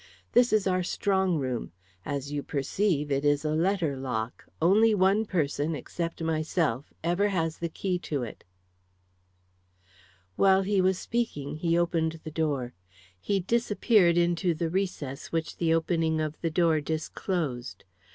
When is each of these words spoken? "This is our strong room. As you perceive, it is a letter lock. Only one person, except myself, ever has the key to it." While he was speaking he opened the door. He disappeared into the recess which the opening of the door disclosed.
"This 0.31 0.51
is 0.51 0.65
our 0.65 0.81
strong 0.81 1.37
room. 1.37 1.73
As 2.07 2.31
you 2.31 2.41
perceive, 2.41 3.11
it 3.11 3.23
is 3.23 3.45
a 3.45 3.53
letter 3.53 3.95
lock. 3.95 4.45
Only 4.59 4.95
one 4.95 5.27
person, 5.27 5.75
except 5.75 6.23
myself, 6.23 6.91
ever 7.03 7.27
has 7.27 7.59
the 7.59 7.69
key 7.69 7.99
to 8.09 8.23
it." 8.23 8.43
While 10.35 10.63
he 10.63 10.81
was 10.81 10.97
speaking 10.97 11.57
he 11.57 11.77
opened 11.77 12.19
the 12.23 12.31
door. 12.31 12.73
He 13.19 13.41
disappeared 13.41 14.17
into 14.17 14.55
the 14.55 14.71
recess 14.71 15.31
which 15.31 15.57
the 15.57 15.71
opening 15.71 16.19
of 16.19 16.35
the 16.41 16.49
door 16.49 16.81
disclosed. 16.81 17.83